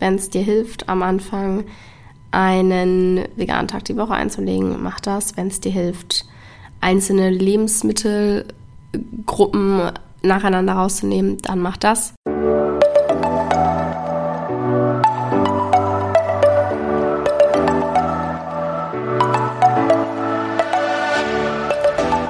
[0.00, 1.64] Wenn es dir hilft, am Anfang
[2.30, 5.36] einen veganen Tag die Woche einzulegen, mach das.
[5.36, 6.24] Wenn es dir hilft,
[6.80, 9.92] einzelne Lebensmittelgruppen
[10.22, 12.14] nacheinander rauszunehmen, dann mach das.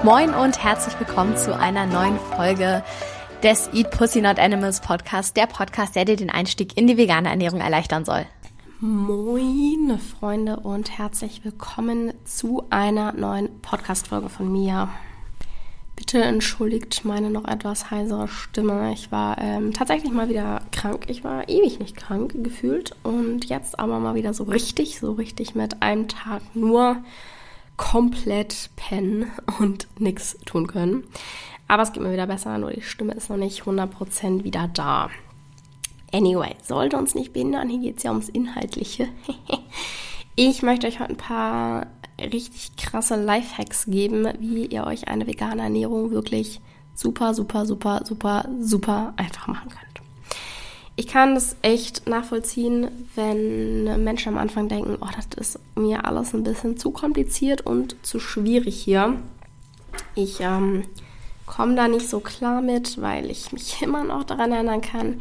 [0.02, 2.82] Moin und herzlich willkommen zu einer neuen Folge
[3.42, 7.30] des Eat Pussy Not Animals Podcast, der Podcast, der dir den Einstieg in die vegane
[7.30, 8.26] Ernährung erleichtern soll.
[8.80, 14.90] Moin, Freunde, und herzlich willkommen zu einer neuen Podcast-Folge von mir.
[15.96, 18.92] Bitte entschuldigt meine noch etwas heisere Stimme.
[18.92, 21.06] Ich war ähm, tatsächlich mal wieder krank.
[21.08, 25.54] Ich war ewig nicht krank gefühlt und jetzt aber mal wieder so richtig, so richtig
[25.54, 26.98] mit einem Tag nur
[27.78, 31.04] komplett pennen und nichts tun können.
[31.70, 35.08] Aber es geht mir wieder besser, nur die Stimme ist noch nicht 100% wieder da.
[36.12, 39.06] Anyway, sollte uns nicht behindern, hier geht es ja ums Inhaltliche.
[40.34, 41.86] ich möchte euch heute ein paar
[42.18, 46.60] richtig krasse Lifehacks geben, wie ihr euch eine vegane Ernährung wirklich
[46.96, 50.04] super, super, super, super, super einfach machen könnt.
[50.96, 56.34] Ich kann das echt nachvollziehen, wenn Menschen am Anfang denken, oh, das ist mir alles
[56.34, 59.22] ein bisschen zu kompliziert und zu schwierig hier.
[60.16, 60.82] Ich ähm,
[61.50, 65.20] komme da nicht so klar mit, weil ich mich immer noch daran erinnern kann,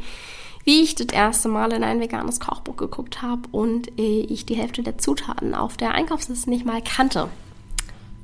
[0.64, 4.54] wie ich das erste Mal in ein veganes Kochbuch geguckt habe und äh, ich die
[4.54, 7.28] Hälfte der Zutaten auf der Einkaufsliste nicht mal kannte.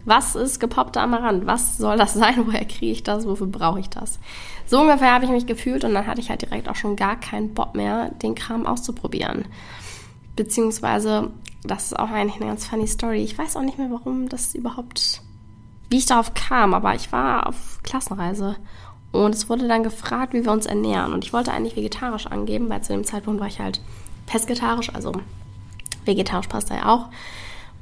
[0.04, 1.46] Was ist gepoppter Amaranth?
[1.46, 2.46] Was soll das sein?
[2.46, 3.26] Woher kriege ich das?
[3.26, 4.20] Wofür brauche ich das?
[4.66, 7.18] So ungefähr habe ich mich gefühlt und dann hatte ich halt direkt auch schon gar
[7.18, 9.46] keinen Bock mehr, den Kram auszuprobieren.
[10.36, 11.30] Beziehungsweise,
[11.64, 13.24] das ist auch eigentlich eine ganz funny Story.
[13.24, 15.22] Ich weiß auch nicht mehr, warum das überhaupt,
[15.88, 18.56] wie ich darauf kam, aber ich war auf Klassenreise
[19.12, 21.12] und es wurde dann gefragt, wie wir uns ernähren.
[21.12, 23.80] Und ich wollte eigentlich vegetarisch angeben, weil zu dem Zeitpunkt war ich halt
[24.26, 25.12] pesketarisch, also
[26.04, 27.08] vegetarisch passt da ja auch.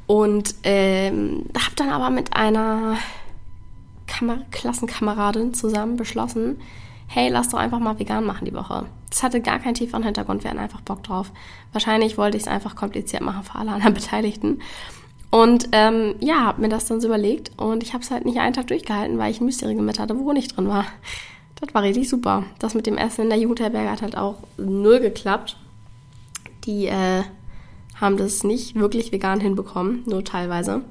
[0.07, 2.97] Und ähm, habe dann aber mit einer
[4.07, 6.61] Kamer Klassenkameradin zusammen beschlossen,
[7.07, 8.87] hey, lass doch einfach mal vegan machen die Woche.
[9.09, 11.31] Das hatte gar keinen tieferen Hintergrund, wir hatten einfach Bock drauf.
[11.73, 14.61] Wahrscheinlich wollte ich es einfach kompliziert machen für alle anderen Beteiligten.
[15.31, 18.39] Und ähm, ja, habe mir das dann so überlegt und ich habe es halt nicht
[18.39, 20.87] einen Tag durchgehalten, weil ich ein Mystery mit hatte, wo nicht drin war.
[21.57, 22.45] Das war richtig super.
[22.59, 25.57] Das mit dem Essen in der Jugendherberge hat halt auch null geklappt.
[26.65, 27.23] Die äh,
[28.01, 30.83] haben das nicht wirklich vegan hinbekommen, nur teilweise.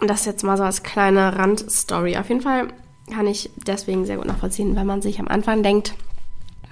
[0.00, 2.16] Und das jetzt mal so als kleine Randstory.
[2.16, 2.68] Auf jeden Fall
[3.10, 5.94] kann ich deswegen sehr gut nachvollziehen, wenn man sich am Anfang denkt,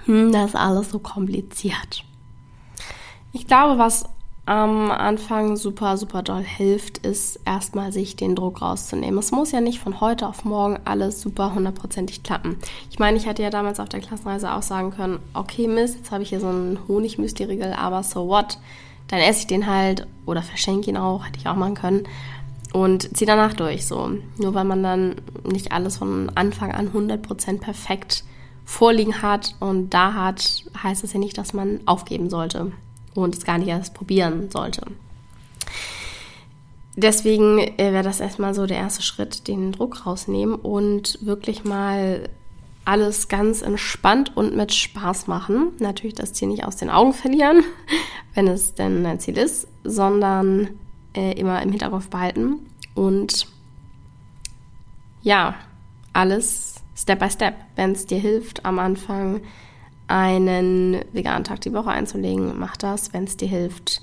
[0.05, 2.03] hm, das ist alles so kompliziert.
[3.31, 4.05] Ich glaube, was
[4.51, 9.17] am Anfang super, super doll hilft, ist erstmal sich den Druck rauszunehmen.
[9.17, 12.57] Es muss ja nicht von heute auf morgen alles super hundertprozentig klappen.
[12.89, 16.11] Ich meine, ich hätte ja damals auf der Klassenreise auch sagen können, okay Mist, jetzt
[16.11, 18.57] habe ich hier so einen Honigmüsli-Riegel, aber so what?
[19.07, 22.03] Dann esse ich den halt oder verschenke ihn auch, hätte ich auch machen können.
[22.73, 24.09] Und ziehe danach durch, so.
[24.35, 28.25] Nur weil man dann nicht alles von Anfang an 100% perfekt
[28.65, 32.73] vorliegen hat und da hat, heißt es ja nicht, dass man aufgeben sollte
[33.13, 34.83] und es gar nicht erst probieren sollte.
[36.95, 42.29] Deswegen äh, wäre das erstmal so der erste Schritt, den Druck rausnehmen und wirklich mal
[42.83, 45.71] alles ganz entspannt und mit Spaß machen.
[45.79, 47.63] Natürlich das Ziel nicht aus den Augen verlieren,
[48.33, 50.69] wenn es denn ein Ziel ist, sondern
[51.15, 52.59] äh, immer im Hinterkopf behalten
[52.95, 53.47] und
[55.21, 55.55] ja,
[56.13, 59.41] alles Step by Step, wenn es dir hilft am Anfang
[60.11, 63.13] einen veganen Tag die Woche einzulegen, mach das.
[63.13, 64.01] Wenn es dir hilft,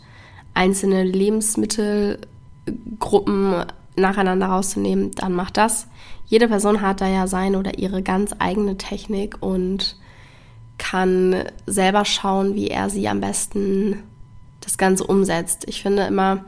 [0.55, 5.87] einzelne Lebensmittelgruppen nacheinander rauszunehmen, dann mach das.
[6.27, 9.97] Jede Person hat da ja seine oder ihre ganz eigene Technik und
[10.79, 14.05] kann selber schauen, wie er sie am besten
[14.61, 15.65] das Ganze umsetzt.
[15.67, 16.45] Ich finde immer,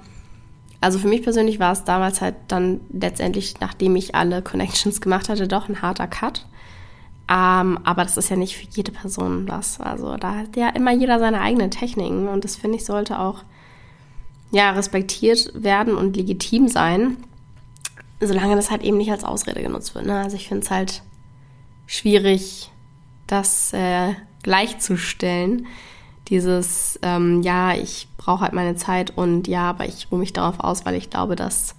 [0.80, 5.28] also für mich persönlich war es damals halt dann letztendlich, nachdem ich alle Connections gemacht
[5.28, 6.46] hatte, doch ein harter Cut.
[7.30, 9.80] Ähm, aber das ist ja nicht für jede Person was.
[9.80, 13.44] Also da hat ja immer jeder seine eigenen Techniken und das finde ich sollte auch
[14.50, 17.18] ja respektiert werden und legitim sein,
[18.20, 20.06] solange das halt eben nicht als Ausrede genutzt wird.
[20.06, 20.18] Ne?
[20.18, 21.02] Also ich finde es halt
[21.86, 22.72] schwierig,
[23.28, 25.66] das äh, gleichzustellen.
[26.28, 30.58] Dieses, ähm, ja, ich brauche halt meine Zeit und ja, aber ich ruhe mich darauf
[30.58, 31.76] aus, weil ich glaube, dass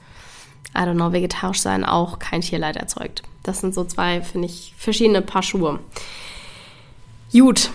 [0.73, 3.23] I don't know, vegetarisch sein auch kein Tierleid erzeugt.
[3.43, 5.79] Das sind so zwei, finde ich, verschiedene Paar Schuhe.
[7.31, 7.69] Gut,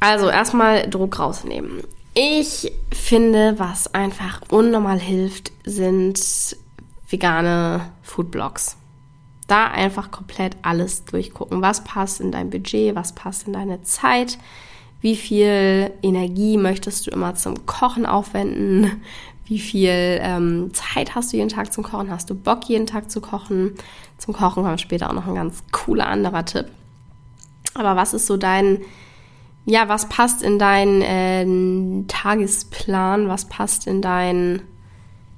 [0.00, 1.82] also erstmal Druck rausnehmen.
[2.14, 6.20] Ich finde, was einfach unnormal hilft, sind
[7.08, 8.76] vegane Foodblogs.
[9.46, 11.62] Da einfach komplett alles durchgucken.
[11.62, 14.38] Was passt in dein Budget, was passt in deine Zeit,
[15.02, 19.02] Wie viel Energie möchtest du immer zum Kochen aufwenden?
[19.44, 22.10] Wie viel ähm, Zeit hast du jeden Tag zum Kochen?
[22.10, 23.74] Hast du Bock jeden Tag zu kochen?
[24.18, 26.66] Zum Kochen kommt später auch noch ein ganz cooler anderer Tipp.
[27.74, 28.78] Aber was ist so dein,
[29.64, 33.28] ja, was passt in deinen äh, Tagesplan?
[33.28, 34.62] Was passt in dein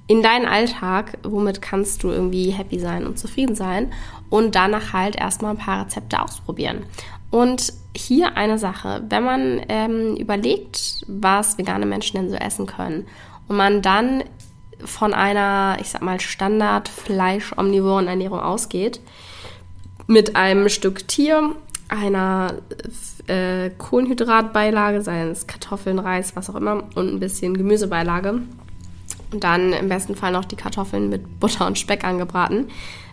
[0.07, 3.91] in deinen Alltag, womit kannst du irgendwie happy sein und zufrieden sein
[4.29, 6.85] und danach halt erstmal ein paar Rezepte ausprobieren.
[7.31, 13.07] Und hier eine Sache, wenn man ähm, überlegt, was vegane Menschen denn so essen können
[13.47, 14.23] und man dann
[14.83, 18.99] von einer, ich sag mal, Standard-Fleisch-omnivoren Ernährung ausgeht,
[20.07, 21.55] mit einem Stück Tier,
[21.87, 22.55] einer
[23.27, 28.41] äh, Kohlenhydratbeilage, seien es Kartoffeln, Reis, was auch immer, und ein bisschen Gemüsebeilage.
[29.31, 32.67] Und dann im besten Fall noch die Kartoffeln mit Butter und Speck angebraten.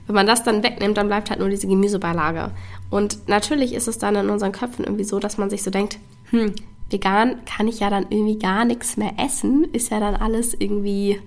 [0.06, 2.50] Wenn man das dann wegnimmt, dann bleibt halt nur diese Gemüsebeilage.
[2.90, 5.98] Und natürlich ist es dann in unseren Köpfen irgendwie so, dass man sich so denkt,
[6.30, 6.54] hm,
[6.92, 11.20] vegan kann ich ja dann irgendwie gar nichts mehr essen, ist ja dann alles irgendwie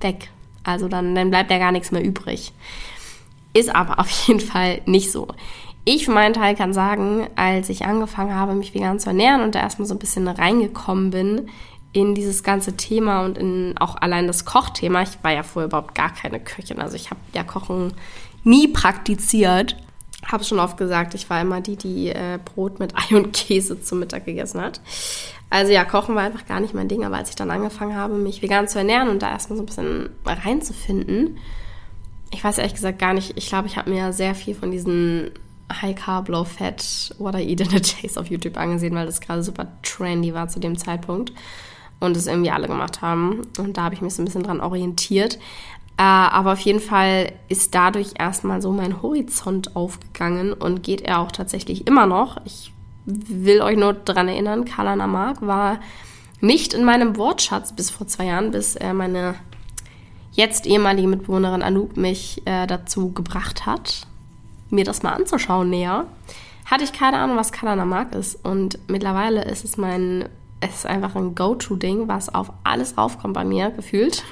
[0.00, 0.30] weg.
[0.64, 2.52] Also dann, dann bleibt ja gar nichts mehr übrig.
[3.52, 5.28] Ist aber auf jeden Fall nicht so.
[5.84, 9.54] Ich für meinen Teil kann sagen, als ich angefangen habe, mich vegan zu ernähren und
[9.54, 11.48] da erstmal so ein bisschen reingekommen bin
[11.92, 15.94] in dieses ganze Thema und in auch allein das Kochthema, ich war ja vorher überhaupt
[15.94, 17.94] gar keine Köchin, also ich habe ja Kochen
[18.44, 19.76] nie praktiziert.
[20.26, 23.80] Habe schon oft gesagt, ich war immer die, die äh, Brot mit Ei und Käse
[23.80, 24.80] zum Mittag gegessen hat.
[25.48, 28.14] Also ja, Kochen war einfach gar nicht mein Ding, aber als ich dann angefangen habe,
[28.14, 31.38] mich vegan zu ernähren und da erstmal so ein bisschen reinzufinden,
[32.32, 35.32] ich weiß ehrlich gesagt gar nicht, ich glaube, ich habe mir sehr viel von diesen
[35.72, 39.20] High Carb, Low Fat, What I Eat in a Days auf YouTube angesehen, weil das
[39.20, 41.32] gerade super trendy war zu dem Zeitpunkt
[41.98, 43.42] und es irgendwie alle gemacht haben.
[43.58, 45.38] Und da habe ich mich so ein bisschen dran orientiert.
[46.00, 51.18] Äh, aber auf jeden Fall ist dadurch erstmal so mein Horizont aufgegangen und geht er
[51.18, 52.38] auch tatsächlich immer noch.
[52.46, 52.72] Ich
[53.04, 55.78] will euch nur daran erinnern, Carla Namak war
[56.40, 59.34] nicht in meinem Wortschatz bis vor zwei Jahren, bis äh, meine
[60.32, 64.06] jetzt ehemalige Mitbewohnerin Anouk mich äh, dazu gebracht hat,
[64.70, 66.06] mir das mal anzuschauen näher.
[66.64, 68.42] Hatte ich keine Ahnung, was Kalana Mark ist.
[68.42, 70.30] Und mittlerweile ist es mein,
[70.60, 74.24] es ist einfach ein Go-To-Ding, was auf alles raufkommt bei mir, gefühlt.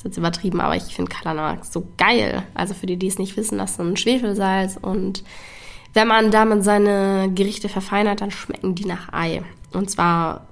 [0.00, 2.42] Ist jetzt übertrieben, aber ich finde Kalana Mark so geil.
[2.54, 5.22] Also für die, die es nicht wissen, das ist ein Schwefelsalz und
[5.92, 9.42] wenn man damit seine Gerichte verfeinert, dann schmecken die nach Ei.
[9.74, 10.46] Und zwar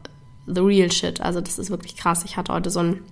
[0.44, 1.22] the real shit.
[1.22, 2.26] Also das ist wirklich krass.
[2.26, 3.02] Ich hatte heute so einen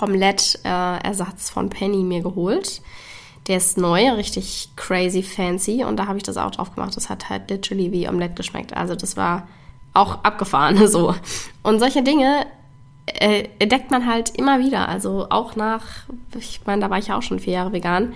[0.00, 2.80] Omelette-Ersatz von Penny mir geholt.
[3.48, 6.96] Der ist neu, richtig crazy fancy und da habe ich das auch drauf gemacht.
[6.96, 8.76] Das hat halt literally wie Omelette geschmeckt.
[8.76, 9.48] Also das war
[9.94, 11.12] auch abgefahren so.
[11.64, 12.46] Und solche Dinge
[13.06, 14.88] äh, entdeckt man halt immer wieder.
[14.88, 15.84] Also auch nach,
[16.38, 18.14] ich meine, da war ich ja auch schon vier Jahre vegan.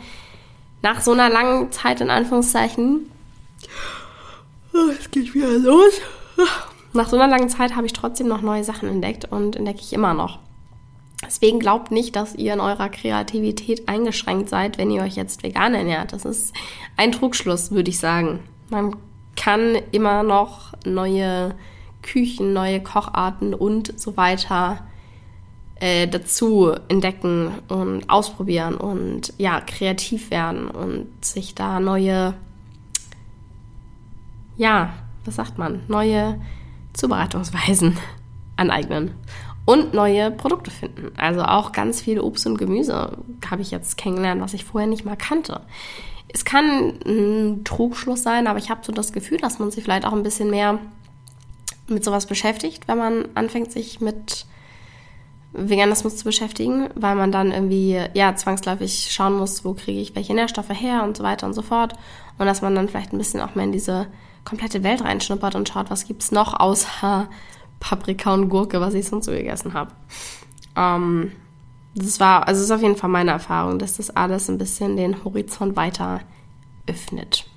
[0.82, 3.10] Nach so einer langen Zeit in Anführungszeichen.
[4.72, 6.00] Oh, es geht wieder los.
[6.92, 9.92] Nach so einer langen Zeit habe ich trotzdem noch neue Sachen entdeckt und entdecke ich
[9.92, 10.38] immer noch.
[11.24, 15.74] Deswegen glaubt nicht, dass ihr in eurer Kreativität eingeschränkt seid, wenn ihr euch jetzt vegan
[15.74, 16.12] ernährt.
[16.12, 16.54] Das ist
[16.96, 18.40] ein Trugschluss, würde ich sagen.
[18.70, 18.96] Man
[19.36, 21.54] kann immer noch neue
[22.02, 24.78] Küchen, neue Kocharten und so weiter
[25.80, 32.34] äh, dazu entdecken und ausprobieren und ja, kreativ werden und sich da neue,
[34.56, 34.92] ja,
[35.24, 36.40] was sagt man, neue
[36.92, 37.96] Zubereitungsweisen
[38.56, 39.12] aneignen
[39.64, 41.12] und neue Produkte finden.
[41.16, 43.16] Also auch ganz viel Obst und Gemüse
[43.50, 45.62] habe ich jetzt kennengelernt, was ich vorher nicht mal kannte.
[46.28, 50.04] Es kann ein Trugschluss sein, aber ich habe so das Gefühl, dass man sich vielleicht
[50.04, 50.78] auch ein bisschen mehr
[51.90, 54.46] mit sowas beschäftigt, wenn man anfängt, sich mit
[55.52, 60.34] Veganismus zu beschäftigen, weil man dann irgendwie ja zwangsläufig schauen muss, wo kriege ich welche
[60.34, 61.94] Nährstoffe her und so weiter und so fort.
[62.38, 64.06] Und dass man dann vielleicht ein bisschen auch mehr in diese
[64.44, 67.28] komplette Welt reinschnuppert und schaut, was gibt es noch außer
[67.80, 69.92] Paprika und Gurke, was ich sonst so gegessen habe.
[70.76, 71.32] Ähm,
[71.94, 74.96] das war, also das ist auf jeden Fall meine Erfahrung, dass das alles ein bisschen
[74.96, 76.20] den Horizont weiter
[76.86, 77.49] öffnet.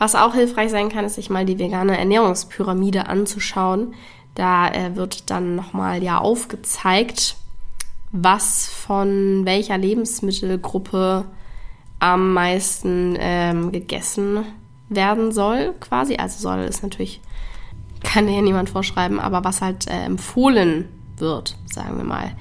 [0.00, 3.92] Was auch hilfreich sein kann, ist sich mal die vegane Ernährungspyramide anzuschauen.
[4.34, 7.36] Da äh, wird dann nochmal ja aufgezeigt,
[8.10, 11.26] was von welcher Lebensmittelgruppe
[11.98, 14.46] am meisten ähm, gegessen
[14.88, 16.16] werden soll, quasi.
[16.16, 17.20] Also soll ist natürlich
[18.02, 20.88] kann dir niemand vorschreiben, aber was halt äh, empfohlen
[21.18, 22.32] wird, sagen wir mal.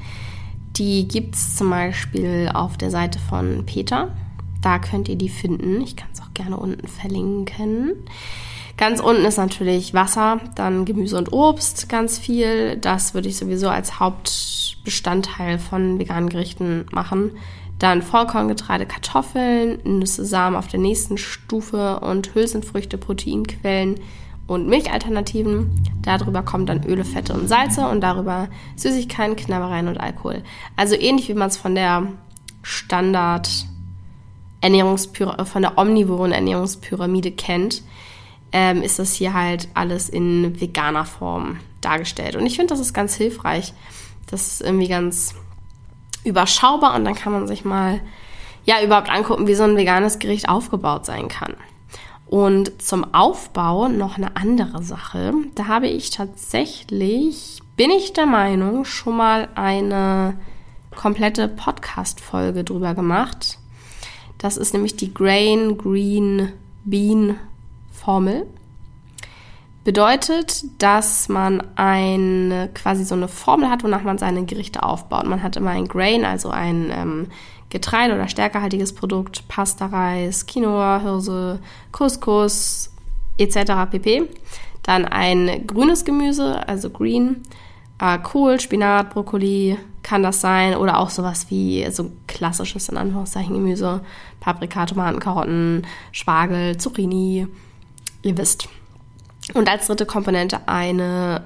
[0.78, 4.16] Die gibt es zum Beispiel auf der Seite von Peter.
[4.62, 5.82] Da könnt ihr die finden.
[5.82, 7.94] Ich kann es auch gerne unten verlinken.
[8.78, 12.78] Ganz unten ist natürlich Wasser, dann Gemüse und Obst, ganz viel.
[12.78, 17.32] Das würde ich sowieso als Hauptbestandteil von veganen Gerichten machen.
[17.78, 24.00] Dann Vollkorngetreide, Kartoffeln, Nüsse, Samen auf der nächsten Stufe und Hülsenfrüchte, Proteinquellen
[24.48, 25.84] und Milchalternativen.
[26.02, 28.48] Darüber kommen dann Öle, Fette und Salze und darüber
[28.78, 30.44] Süßigkeiten, Knabbereien und Alkohol.
[30.76, 32.08] Also ähnlich wie man es von der
[32.64, 33.50] Standard
[34.62, 37.84] Ernährungspyramide, von der omnivoren Ernährungspyramide kennt,
[38.52, 42.36] ähm, ist das hier halt alles in veganer Form dargestellt.
[42.36, 43.74] Und ich finde, das ist ganz hilfreich.
[44.28, 45.36] Das ist irgendwie ganz
[46.24, 48.02] überschaubar und dann kann man sich mal
[48.66, 51.56] ja überhaupt angucken, wie so ein veganes Gericht aufgebaut sein kann.
[52.28, 55.34] Und zum Aufbau noch eine andere Sache.
[55.56, 60.38] Da habe ich tatsächlich, bin ich der Meinung, schon mal eine
[60.96, 63.59] komplette Podcast-Folge drüber gemacht.
[64.40, 66.54] Das ist nämlich die Grain Green
[66.86, 67.36] Bean
[67.92, 68.48] Formel.
[69.84, 75.26] Bedeutet, dass man eine, quasi so eine Formel hat, wonach man seine Gerichte aufbaut.
[75.26, 77.28] Man hat immer ein Grain, also ein ähm,
[77.70, 81.60] Getreide- oder stärkehaltiges Produkt, Pasta, Reis, Quinoa, Hirse,
[81.92, 82.92] Couscous
[83.38, 83.90] etc.
[83.92, 84.28] pp.
[84.84, 87.44] Dann ein grünes Gemüse, also Green,
[88.00, 93.54] äh, Kohl, Spinat, Brokkoli kann das sein oder auch sowas wie so klassisches in Anführungszeichen
[93.54, 94.02] Gemüse,
[94.40, 97.48] Paprika, Tomaten, Karotten, Spargel, Zucchini,
[98.22, 98.70] ihr wisst.
[99.54, 101.44] Und als dritte Komponente eine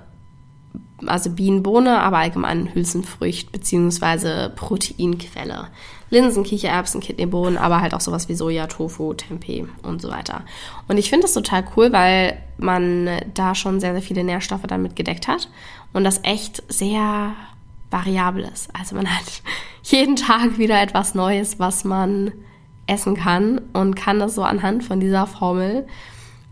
[1.08, 4.50] also Bienenbohne, aber allgemein Hülsenfrücht bzw.
[4.56, 5.68] Proteinquelle.
[6.10, 10.44] Linsen, Kichererbsen, Kidneybohnen, aber halt auch sowas wie Soja, Tofu, Tempeh und so weiter.
[10.88, 14.96] Und ich finde das total cool, weil man da schon sehr, sehr viele Nährstoffe damit
[14.96, 15.50] gedeckt hat
[15.92, 17.34] und das echt sehr
[17.94, 18.70] variabel ist.
[18.76, 19.42] Also man hat
[19.84, 22.34] jeden Tag wieder etwas Neues, was man
[22.88, 25.88] essen kann und kann das so anhand von dieser Formel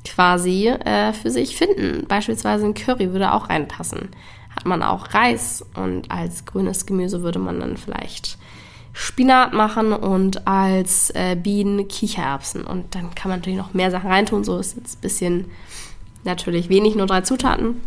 [0.05, 2.07] quasi äh, für sich finden.
[2.07, 4.09] Beispielsweise ein Curry würde auch reinpassen.
[4.55, 8.37] Hat man auch Reis und als grünes Gemüse würde man dann vielleicht
[8.93, 12.65] Spinat machen und als äh, Bienen Kichererbsen.
[12.65, 14.43] Und dann kann man natürlich noch mehr Sachen reintun.
[14.43, 15.45] So ist jetzt ein bisschen
[16.23, 17.81] natürlich wenig, nur drei Zutaten.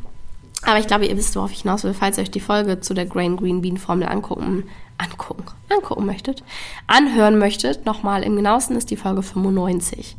[0.67, 2.95] Aber ich glaube, ihr wisst, worauf ich hinaus will, falls ihr euch die Folge zu
[2.95, 4.65] der Grain Green Bean Formel angucken,
[4.99, 6.43] angucken, angucken möchtet,
[6.87, 7.85] anhören möchtet.
[7.85, 10.17] Nochmal im genauesten ist die Folge 95.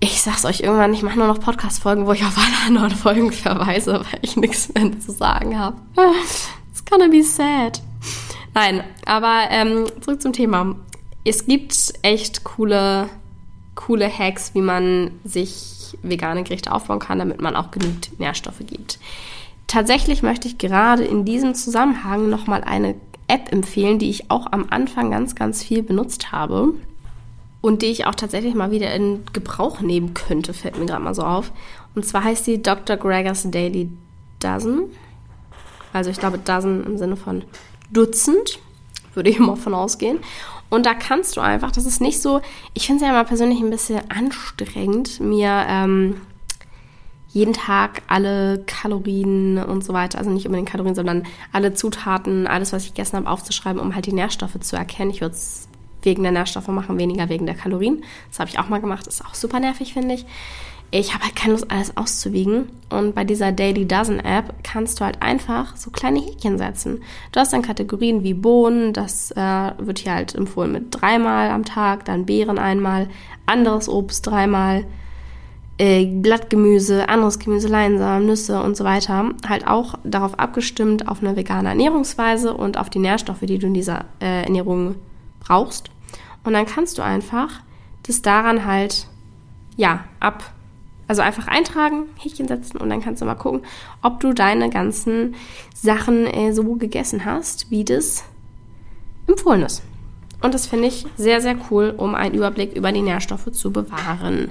[0.00, 3.32] Ich sag's euch irgendwann, ich mache nur noch Podcast-Folgen, wo ich auf alle anderen Folgen
[3.32, 5.78] verweise, weil ich nichts mehr zu sagen habe.
[6.70, 7.80] It's gonna be sad.
[8.52, 10.76] Nein, aber ähm, zurück zum Thema.
[11.24, 13.08] Es gibt echt coole,
[13.74, 15.12] coole Hacks, wie man
[16.02, 18.98] vegane Gerichte aufbauen kann, damit man auch genügend Nährstoffe gibt.
[19.66, 22.94] Tatsächlich möchte ich gerade in diesem Zusammenhang nochmal eine
[23.28, 26.74] App empfehlen, die ich auch am Anfang ganz, ganz viel benutzt habe
[27.60, 31.14] und die ich auch tatsächlich mal wieder in Gebrauch nehmen könnte, fällt mir gerade mal
[31.14, 31.50] so auf.
[31.94, 32.96] Und zwar heißt die Dr.
[32.96, 33.90] Gregor's Daily
[34.38, 34.84] Dozen.
[35.92, 37.42] Also ich glaube Dozen im Sinne von
[37.90, 38.60] Dutzend,
[39.14, 40.18] würde ich mal von ausgehen.
[40.68, 42.40] Und da kannst du einfach, das ist nicht so,
[42.74, 46.20] ich finde es ja immer persönlich ein bisschen anstrengend, mir ähm,
[47.28, 52.72] jeden Tag alle Kalorien und so weiter, also nicht unbedingt Kalorien, sondern alle Zutaten, alles,
[52.72, 55.10] was ich gegessen habe, aufzuschreiben, um halt die Nährstoffe zu erkennen.
[55.10, 55.68] Ich würde es
[56.02, 58.04] wegen der Nährstoffe machen, weniger wegen der Kalorien.
[58.30, 60.26] Das habe ich auch mal gemacht, ist auch super nervig, finde ich
[60.90, 62.68] ich habe halt keine Lust, alles auszuwiegen.
[62.88, 67.02] Und bei dieser Daily Dozen App kannst du halt einfach so kleine Häkchen setzen.
[67.32, 71.64] Du hast dann Kategorien wie Bohnen, das äh, wird hier halt empfohlen mit dreimal am
[71.64, 73.08] Tag, dann Beeren einmal,
[73.44, 74.84] anderes Obst dreimal,
[75.78, 79.30] äh, Blattgemüse, anderes Gemüse, Leinsamen, Nüsse und so weiter.
[79.46, 83.74] Halt auch darauf abgestimmt auf eine vegane Ernährungsweise und auf die Nährstoffe, die du in
[83.74, 84.94] dieser äh, Ernährung
[85.40, 85.90] brauchst.
[86.44, 87.60] Und dann kannst du einfach
[88.04, 89.08] das daran halt,
[89.76, 90.52] ja, ab
[91.08, 93.62] also einfach eintragen, Häkchen setzen und dann kannst du mal gucken,
[94.02, 95.34] ob du deine ganzen
[95.74, 98.24] Sachen äh, so gegessen hast, wie das
[99.26, 99.82] empfohlen ist.
[100.42, 104.50] Und das finde ich sehr, sehr cool, um einen Überblick über die Nährstoffe zu bewahren.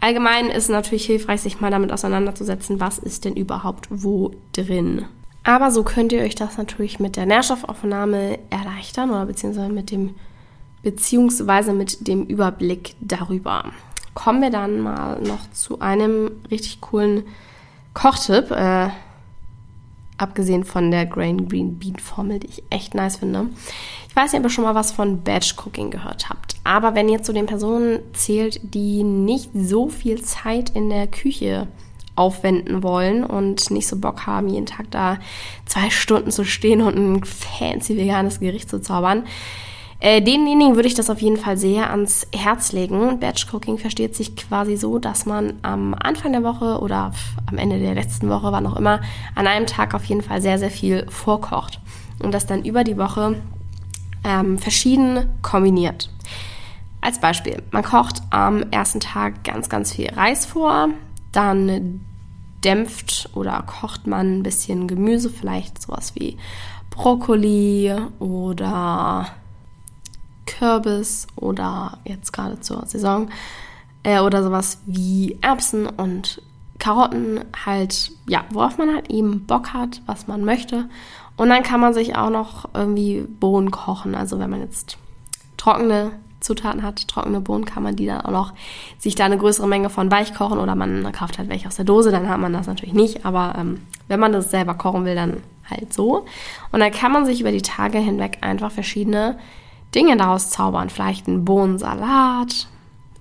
[0.00, 5.06] Allgemein ist es natürlich hilfreich, sich mal damit auseinanderzusetzen, was ist denn überhaupt wo drin.
[5.42, 10.14] Aber so könnt ihr euch das natürlich mit der Nährstoffaufnahme erleichtern oder beziehungsweise mit dem,
[10.82, 13.64] beziehungsweise mit dem Überblick darüber
[14.14, 17.24] kommen wir dann mal noch zu einem richtig coolen
[17.92, 18.50] Kochtipp.
[18.50, 18.88] Äh,
[20.16, 23.48] abgesehen von der Grain Green Bean Formel, die ich echt nice finde.
[24.08, 26.54] Ich weiß nicht, ob ihr schon mal was von Batch Cooking gehört habt.
[26.62, 31.66] Aber wenn ihr zu den Personen zählt, die nicht so viel Zeit in der Küche
[32.16, 35.18] aufwenden wollen und nicht so Bock haben, jeden Tag da
[35.66, 39.24] zwei Stunden zu stehen und ein fancy veganes Gericht zu zaubern,
[40.04, 43.20] äh, denjenigen würde ich das auf jeden Fall sehr ans Herz legen.
[43.20, 47.12] Batch Cooking versteht sich quasi so, dass man am Anfang der Woche oder
[47.50, 49.00] am Ende der letzten Woche, wann auch immer,
[49.34, 51.80] an einem Tag auf jeden Fall sehr, sehr viel vorkocht
[52.22, 53.40] und das dann über die Woche
[54.24, 56.10] ähm, verschieden kombiniert.
[57.00, 60.90] Als Beispiel, man kocht am ersten Tag ganz, ganz viel Reis vor,
[61.32, 62.00] Dann
[62.62, 66.36] dämpft oder kocht man ein bisschen Gemüse, vielleicht sowas wie
[66.90, 69.28] Brokkoli oder
[70.64, 73.28] Kürbis oder jetzt gerade zur Saison
[74.02, 76.40] äh, oder sowas wie Erbsen und
[76.78, 80.88] Karotten halt, ja, worauf man halt eben Bock hat, was man möchte.
[81.36, 84.14] Und dann kann man sich auch noch irgendwie Bohnen kochen.
[84.14, 84.96] Also wenn man jetzt
[85.58, 88.52] trockene Zutaten hat, trockene Bohnen, kann man die dann auch noch
[88.98, 91.84] sich da eine größere Menge von weich kochen oder man kauft halt welche aus der
[91.84, 93.26] Dose, dann hat man das natürlich nicht.
[93.26, 96.24] Aber ähm, wenn man das selber kochen will, dann halt so.
[96.72, 99.36] Und dann kann man sich über die Tage hinweg einfach verschiedene
[99.94, 100.90] Dinge daraus zaubern.
[100.90, 102.68] Vielleicht einen Bohnensalat,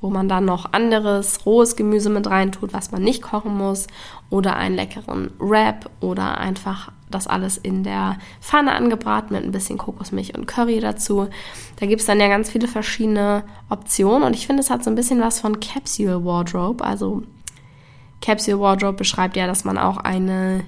[0.02, 3.88] wo man dann noch anderes rohes Gemüse mit reintut, was man nicht kochen muss,
[4.30, 9.78] oder einen leckeren Wrap oder einfach das alles in der Pfanne angebraten mit ein bisschen
[9.78, 11.28] Kokosmilch und Curry dazu.
[11.78, 14.90] Da gibt es dann ja ganz viele verschiedene Optionen und ich finde, es hat so
[14.90, 16.84] ein bisschen was von Capsule Wardrobe.
[16.84, 17.24] Also
[18.22, 20.64] Capsule Wardrobe beschreibt ja, dass man auch eine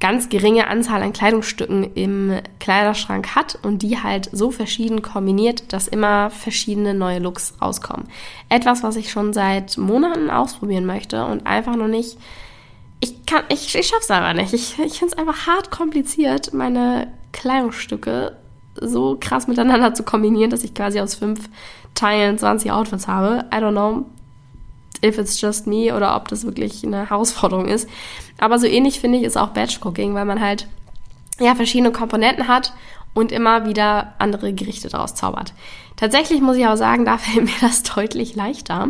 [0.00, 5.88] ganz geringe Anzahl an Kleidungsstücken im Kleiderschrank hat und die halt so verschieden kombiniert, dass
[5.88, 8.08] immer verschiedene neue Looks rauskommen.
[8.48, 12.18] Etwas, was ich schon seit Monaten ausprobieren möchte und einfach noch nicht.
[13.00, 14.54] Ich kann, ich, ich schaff's aber nicht.
[14.54, 18.36] Ich, ich finde es einfach hart kompliziert, meine Kleidungsstücke
[18.80, 21.48] so krass miteinander zu kombinieren, dass ich quasi aus fünf
[21.94, 23.44] Teilen 20 Outfits habe.
[23.52, 24.06] I don't know
[25.04, 27.88] if it's just me oder ob das wirklich eine Herausforderung ist.
[28.38, 30.66] Aber so ähnlich finde ich ist auch Batch Cooking, weil man halt
[31.38, 32.72] ja verschiedene Komponenten hat
[33.14, 35.52] und immer wieder andere Gerichte daraus zaubert.
[35.96, 38.88] Tatsächlich muss ich auch sagen, da fällt mir das deutlich leichter.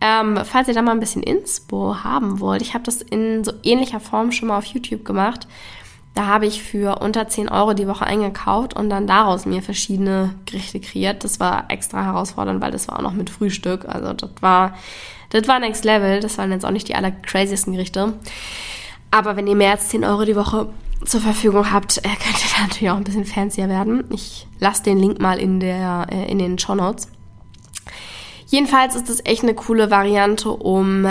[0.00, 3.52] Ähm, falls ihr da mal ein bisschen Inspo haben wollt, ich habe das in so
[3.62, 5.46] ähnlicher Form schon mal auf YouTube gemacht.
[6.14, 10.34] Da habe ich für unter 10 Euro die Woche eingekauft und dann daraus mir verschiedene
[10.44, 11.24] Gerichte kreiert.
[11.24, 13.86] Das war extra herausfordernd, weil das war auch noch mit Frühstück.
[13.88, 14.74] Also das war
[15.32, 16.20] das war Next Level.
[16.20, 18.12] Das waren jetzt auch nicht die allercraziesten Gerichte.
[19.10, 20.68] Aber wenn ihr mehr als 10 Euro die Woche
[21.04, 24.04] zur Verfügung habt, äh, könnt ihr da natürlich auch ein bisschen fancier werden.
[24.10, 27.08] Ich lasse den Link mal in, der, äh, in den Show Notes.
[28.46, 31.06] Jedenfalls ist es echt eine coole Variante, um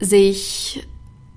[0.00, 0.86] sich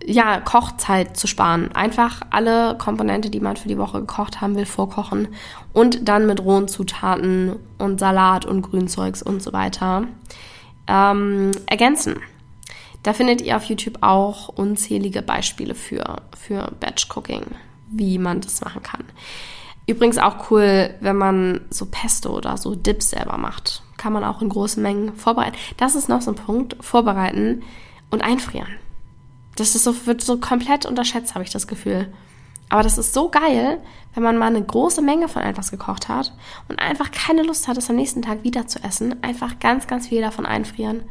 [0.06, 1.72] ja, Kochzeit zu sparen.
[1.74, 5.28] Einfach alle Komponente, die man für die Woche gekocht haben will, vorkochen
[5.74, 10.08] und dann mit rohen Zutaten und Salat und Grünzeugs und so weiter
[10.88, 12.16] ähm, ergänzen.
[13.04, 17.46] Da findet ihr auf YouTube auch unzählige Beispiele für, für Batch Cooking,
[17.90, 19.04] wie man das machen kann.
[19.88, 23.84] Übrigens auch cool, wenn man so Pesto oder so Dips selber macht.
[23.98, 25.56] Kann man auch in großen Mengen vorbereiten.
[25.78, 26.76] Das ist noch so ein Punkt.
[26.82, 27.62] Vorbereiten
[28.10, 28.70] und einfrieren.
[29.56, 32.12] Das ist so, wird so komplett unterschätzt, habe ich das Gefühl.
[32.70, 33.80] Aber das ist so geil,
[34.14, 36.34] wenn man mal eine große Menge von etwas gekocht hat
[36.68, 40.08] und einfach keine Lust hat, es am nächsten Tag wieder zu essen, einfach ganz, ganz
[40.08, 41.04] viel davon einfrieren.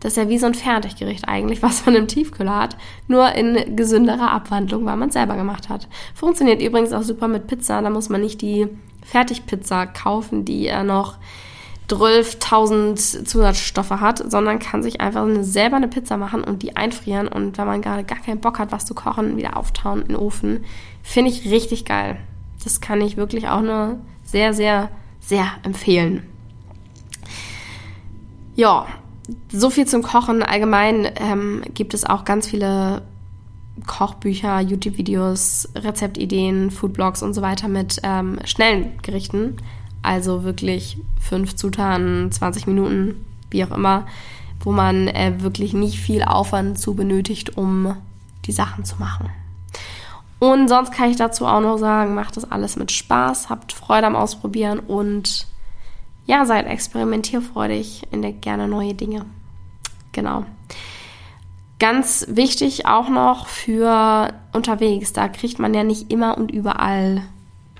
[0.00, 2.76] Das ist ja wie so ein Fertiggericht eigentlich, was man im Tiefkühler hat,
[3.08, 5.88] nur in gesünderer Abwandlung, weil man es selber gemacht hat.
[6.14, 8.68] Funktioniert übrigens auch super mit Pizza, da muss man nicht die
[9.02, 11.18] Fertigpizza kaufen, die ja noch
[11.88, 17.28] 12.000 Zusatzstoffe hat, sondern kann sich einfach eine, selber eine Pizza machen und die einfrieren
[17.28, 20.16] und wenn man gerade gar keinen Bock hat, was zu kochen, wieder auftauen in den
[20.16, 20.64] Ofen.
[21.02, 22.18] Finde ich richtig geil.
[22.64, 26.26] Das kann ich wirklich auch nur sehr, sehr, sehr empfehlen.
[28.56, 28.86] Ja,
[29.52, 30.42] so viel zum Kochen.
[30.42, 33.02] Allgemein ähm, gibt es auch ganz viele
[33.86, 39.58] Kochbücher, YouTube-Videos, Rezeptideen, Foodblogs und so weiter mit ähm, schnellen Gerichten.
[40.06, 44.06] Also wirklich fünf Zutaten, 20 Minuten, wie auch immer,
[44.60, 47.96] wo man äh, wirklich nicht viel Aufwand zu benötigt, um
[48.44, 49.30] die Sachen zu machen.
[50.38, 54.06] Und sonst kann ich dazu auch noch sagen, macht das alles mit Spaß, habt Freude
[54.06, 55.48] am Ausprobieren und
[56.26, 59.26] ja, seid experimentierfreudig, entdeckt gerne neue Dinge.
[60.12, 60.44] Genau.
[61.80, 67.22] Ganz wichtig auch noch für unterwegs, da kriegt man ja nicht immer und überall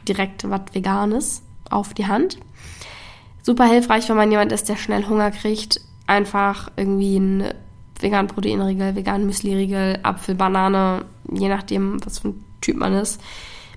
[0.08, 2.38] direkt was Veganes auf die Hand.
[3.42, 5.80] Super hilfreich, wenn man jemand ist, der schnell Hunger kriegt.
[6.06, 7.54] Einfach irgendwie ein
[8.00, 13.20] veganen Proteinriegel, veganen Müsli-Riegel, Apfel, Banane, je nachdem, was für ein Typ man ist,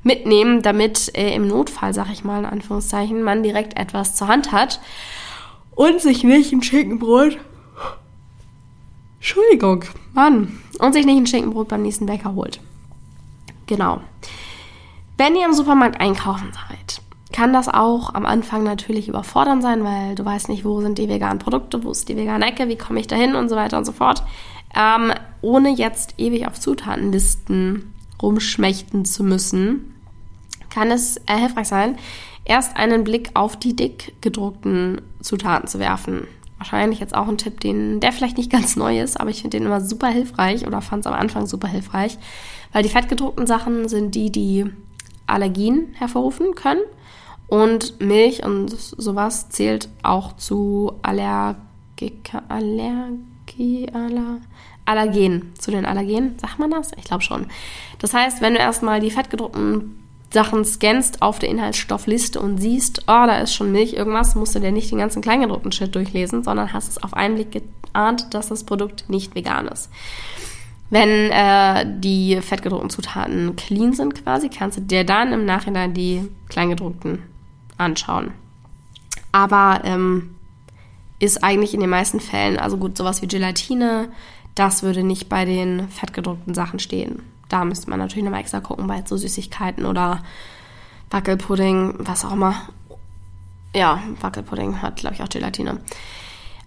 [0.03, 4.51] mitnehmen, damit äh, im Notfall, sag ich mal in Anführungszeichen, man direkt etwas zur Hand
[4.51, 4.79] hat
[5.71, 7.37] und sich nicht ein Schinkenbrot.
[9.17, 10.59] Entschuldigung, Mann.
[10.79, 12.61] Und sich nicht ein Schinkenbrot beim nächsten Bäcker holt.
[13.67, 14.01] Genau.
[15.17, 20.15] Wenn ihr im Supermarkt einkaufen seid, kann das auch am Anfang natürlich überfordern sein, weil
[20.15, 22.99] du weißt nicht, wo sind die veganen Produkte, wo ist die vegane Ecke, wie komme
[22.99, 24.23] ich da hin und so weiter und so fort.
[24.75, 29.95] Ähm, ohne jetzt ewig auf Zutatenlisten rumschmächten zu müssen,
[30.69, 31.97] kann es äh, hilfreich sein,
[32.45, 36.27] erst einen Blick auf die dick gedruckten Zutaten zu werfen.
[36.57, 39.57] wahrscheinlich jetzt auch ein Tipp, den, der vielleicht nicht ganz neu ist, aber ich finde
[39.57, 42.17] den immer super hilfreich oder fand es am Anfang super hilfreich,
[42.73, 44.65] weil die fettgedruckten Sachen sind die, die
[45.25, 46.81] Allergien hervorrufen können.
[47.49, 54.37] Und Milch und sowas zählt auch zu Allergika, Allergie, Aller,
[54.85, 56.91] Allergen, zu den Allergenen, sagt man das?
[56.95, 57.47] Ich glaube schon.
[57.97, 59.99] Das heißt, wenn du erstmal die fettgedruckten
[60.31, 64.59] Sachen scannst auf der Inhaltsstoffliste und siehst, oh, da ist schon Milch, irgendwas, musst du
[64.59, 68.49] dir nicht den ganzen kleingedruckten Shit durchlesen, sondern hast es auf einen Blick geahnt, dass
[68.49, 69.89] das Produkt nicht vegan ist.
[70.91, 76.27] Wenn äh, die fettgedruckten Zutaten clean sind quasi, kannst du dir dann im Nachhinein die
[76.47, 77.23] kleingedruckten
[77.79, 78.31] anschauen.
[79.31, 80.35] Aber ähm,
[81.19, 84.09] ist eigentlich in den meisten Fällen, also gut, sowas wie Gelatine,
[84.55, 87.21] das würde nicht bei den fettgedruckten Sachen stehen.
[87.49, 90.23] Da müsste man natürlich nochmal extra gucken bei so Süßigkeiten oder
[91.09, 92.55] Wackelpudding, was auch immer.
[93.75, 95.79] Ja, Wackelpudding hat, glaube ich, auch Gelatine.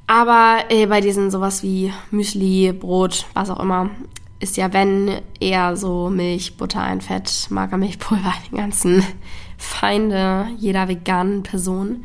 [0.07, 3.90] Aber äh, bei diesen sowas wie Müsli, Brot, was auch immer,
[4.40, 9.05] ist ja, wenn eher so Milch, Butter, ein Fett, Magermilchpulver, die ganzen
[9.62, 12.05] Feinde jeder veganen Person,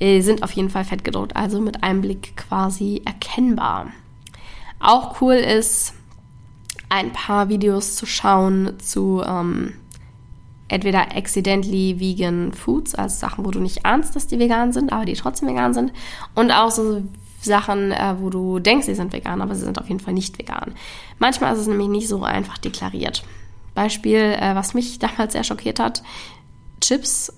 [0.00, 3.88] äh, sind auf jeden Fall fettgedruckt, also mit einem Blick quasi erkennbar.
[4.80, 5.94] Auch cool ist,
[6.88, 9.74] ein paar Videos zu schauen zu ähm,
[10.68, 15.04] entweder accidentally vegan foods, also Sachen, wo du nicht ahnst, dass die vegan sind, aber
[15.04, 15.92] die trotzdem vegan sind.
[16.34, 17.02] Und auch so
[17.40, 20.38] Sachen, äh, wo du denkst, sie sind vegan, aber sie sind auf jeden Fall nicht
[20.38, 20.74] vegan.
[21.18, 23.22] Manchmal ist es nämlich nicht so einfach deklariert.
[23.74, 26.02] Beispiel, äh, was mich damals sehr schockiert hat,
[26.80, 27.32] Chips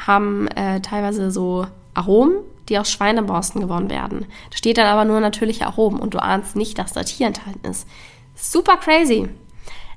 [0.00, 2.36] haben äh, teilweise so Aromen,
[2.68, 4.26] die aus Schweineborsten gewonnen werden.
[4.50, 7.66] Da steht dann aber nur natürliche Aromen und du ahnst nicht, dass da Tier enthalten
[7.66, 7.86] ist.
[8.34, 9.28] Super crazy.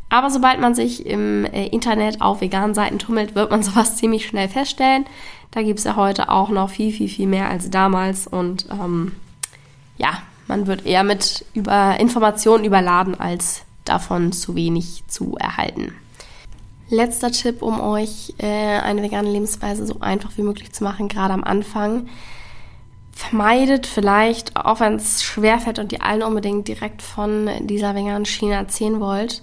[0.10, 4.25] Aber sobald man sich im äh, Internet auf veganen Seiten tummelt, wird man sowas ziemlich
[4.27, 5.05] schnell feststellen.
[5.51, 8.27] Da gibt es ja heute auch noch viel, viel, viel mehr als damals.
[8.27, 9.13] Und ähm,
[9.97, 15.93] ja, man wird eher mit über Informationen überladen, als davon zu wenig zu erhalten.
[16.89, 21.34] Letzter Tipp, um euch äh, eine vegane Lebensweise so einfach wie möglich zu machen, gerade
[21.34, 22.08] am Anfang.
[23.12, 28.56] Vermeidet vielleicht, auch wenn es schwerfällt und ihr allen unbedingt direkt von dieser veganen Schiene
[28.56, 29.41] erzählen wollt,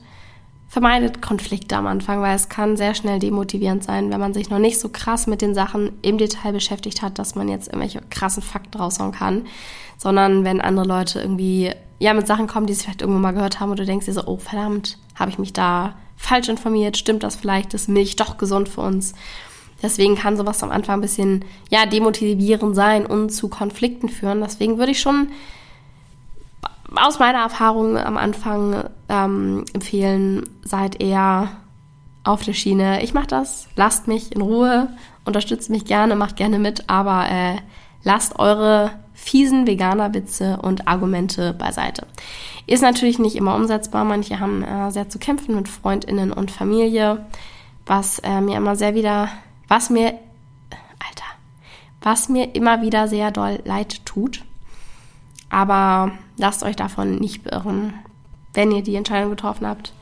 [0.69, 4.59] vermeidet Konflikte am Anfang, weil es kann sehr schnell demotivierend sein, wenn man sich noch
[4.59, 8.43] nicht so krass mit den Sachen im Detail beschäftigt hat, dass man jetzt irgendwelche krassen
[8.43, 9.47] Fakten raushauen kann,
[9.99, 13.61] sondern wenn andere Leute irgendwie ja mit Sachen kommen, die sie vielleicht irgendwo mal gehört
[13.61, 17.23] haben und du denkst dir so, oh verdammt, habe ich mich da falsch informiert, stimmt
[17.23, 19.15] das vielleicht, ist Milch doch gesund für uns?
[19.83, 24.41] Deswegen kann sowas am Anfang ein bisschen ja demotivierend sein und zu Konflikten führen.
[24.41, 25.29] Deswegen würde ich schon
[26.95, 31.49] aus meiner Erfahrung am Anfang ähm, empfehlen, seid eher
[32.23, 33.03] auf der Schiene.
[33.03, 34.89] Ich mache das, lasst mich in Ruhe,
[35.25, 37.57] unterstützt mich gerne, macht gerne mit, aber äh,
[38.05, 42.07] lasst eure fiesen Veganer-Witze und Argumente beiseite.
[42.67, 44.05] Ist natürlich nicht immer umsetzbar.
[44.05, 47.25] Manche haben äh, sehr zu kämpfen mit Freundinnen und Familie,
[47.87, 49.29] was äh, mir immer sehr wieder,
[49.69, 50.15] was mir,
[50.99, 51.25] Alter,
[52.01, 54.45] was mir immer wieder sehr doll leid tut.
[55.51, 57.95] Aber lasst euch davon nicht beirren.
[58.55, 59.93] Wenn ihr die Entscheidung getroffen habt,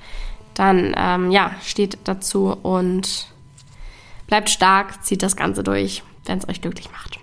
[0.54, 3.28] dann ähm, ja, steht dazu und
[4.26, 7.18] bleibt stark, zieht das Ganze durch, wenn es euch glücklich macht.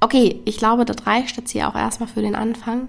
[0.00, 2.88] Okay, ich glaube, das reicht jetzt hier auch erstmal für den Anfang.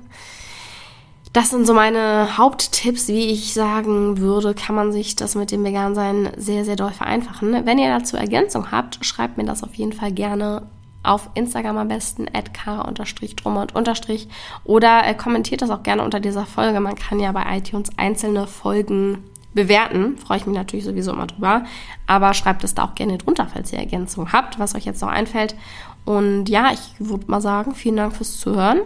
[1.32, 5.63] Das sind so meine Haupttipps, wie ich sagen würde, kann man sich das mit dem
[5.63, 7.65] Vegansein sehr, sehr doll vereinfachen.
[7.65, 10.63] Wenn ihr dazu Ergänzung habt, schreibt mir das auf jeden Fall gerne
[11.04, 13.89] auf Instagram am besten, kara-drummer und
[14.65, 16.80] oder äh, kommentiert das auch gerne unter dieser Folge.
[16.80, 20.18] Man kann ja bei iTunes einzelne Folgen bewerten.
[20.18, 21.63] Freue ich mich natürlich sowieso immer drüber.
[22.08, 25.10] Aber schreibt es da auch gerne drunter, falls ihr Ergänzung habt, was euch jetzt noch
[25.10, 25.56] einfällt.
[26.06, 28.80] Und ja, ich würde mal sagen, vielen Dank fürs Zuhören.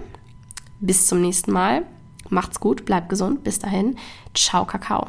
[0.79, 1.83] Bis zum nächsten Mal.
[2.29, 3.43] Macht's gut, bleibt gesund.
[3.43, 3.97] Bis dahin.
[4.33, 5.07] Ciao, Kakao.